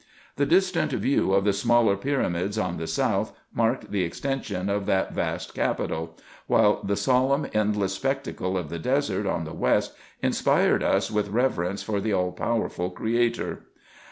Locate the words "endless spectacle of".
7.53-8.69